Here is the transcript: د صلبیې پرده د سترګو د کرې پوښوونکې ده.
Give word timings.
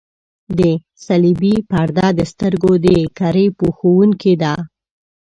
د 0.57 0.59
صلبیې 1.05 1.55
پرده 1.69 2.07
د 2.19 2.21
سترګو 2.31 2.71
د 2.85 2.87
کرې 3.17 3.45
پوښوونکې 3.57 4.33
ده. 4.41 4.53